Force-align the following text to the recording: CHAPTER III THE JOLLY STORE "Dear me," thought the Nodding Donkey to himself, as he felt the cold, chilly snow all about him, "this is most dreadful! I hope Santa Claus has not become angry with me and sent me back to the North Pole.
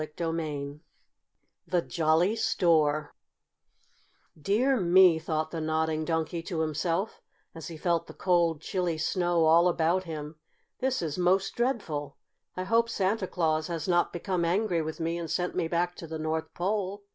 CHAPTER 0.03 0.35
III 0.35 0.79
THE 1.67 1.83
JOLLY 1.83 2.35
STORE 2.35 3.13
"Dear 4.41 4.75
me," 4.81 5.19
thought 5.19 5.51
the 5.51 5.61
Nodding 5.61 6.05
Donkey 6.05 6.41
to 6.41 6.61
himself, 6.61 7.21
as 7.53 7.67
he 7.67 7.77
felt 7.77 8.07
the 8.07 8.15
cold, 8.15 8.61
chilly 8.61 8.97
snow 8.97 9.45
all 9.45 9.67
about 9.67 10.05
him, 10.05 10.37
"this 10.79 11.03
is 11.03 11.19
most 11.19 11.53
dreadful! 11.53 12.17
I 12.57 12.63
hope 12.63 12.89
Santa 12.89 13.27
Claus 13.27 13.67
has 13.67 13.87
not 13.87 14.11
become 14.11 14.43
angry 14.43 14.81
with 14.81 14.99
me 14.99 15.19
and 15.19 15.29
sent 15.29 15.55
me 15.55 15.67
back 15.67 15.93
to 15.97 16.07
the 16.07 16.17
North 16.17 16.51
Pole. 16.55 17.03